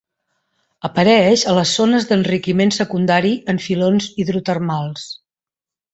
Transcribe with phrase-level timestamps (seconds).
[0.87, 5.05] Apareix a les zones d'enriquiment secundari en filons hidrotermals.